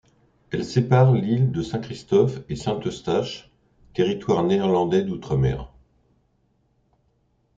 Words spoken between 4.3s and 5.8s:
néerlandais d'outre-mer.